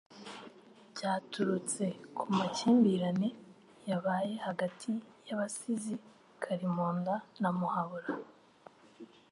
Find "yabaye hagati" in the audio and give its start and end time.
3.89-4.91